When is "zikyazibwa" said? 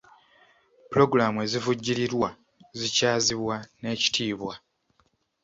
2.79-3.55